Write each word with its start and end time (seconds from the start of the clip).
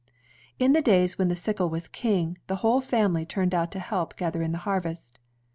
In 0.57 0.73
the 0.73 0.81
days 0.81 1.19
when 1.19 1.27
the 1.27 1.35
sickle 1.35 1.69
was 1.69 1.87
king, 1.87 2.39
the 2.47 2.55
whole 2.65 2.81
family 2.81 3.23
turned 3.23 3.53
out 3.53 3.71
to 3.73 3.79
help 3.79 4.15
gather 4.17 4.41
in 4.41 4.51
the 4.51 4.57
harvest. 4.65 5.19